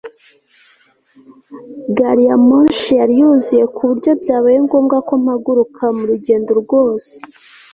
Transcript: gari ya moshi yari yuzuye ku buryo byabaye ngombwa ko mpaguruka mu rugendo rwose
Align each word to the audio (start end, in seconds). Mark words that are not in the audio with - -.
gari 1.97 2.23
ya 2.29 2.37
moshi 2.47 2.89
yari 2.99 3.13
yuzuye 3.21 3.63
ku 3.75 3.81
buryo 3.89 4.11
byabaye 4.21 4.57
ngombwa 4.65 4.97
ko 5.07 5.13
mpaguruka 5.23 5.83
mu 5.97 6.03
rugendo 6.11 6.51
rwose 6.61 7.13